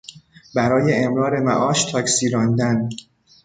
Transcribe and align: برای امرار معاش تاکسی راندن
برای 0.55 0.93
امرار 1.03 1.39
معاش 1.39 1.83
تاکسی 1.85 2.29
راندن 2.29 2.89